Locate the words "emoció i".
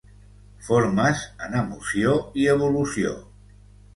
1.59-2.49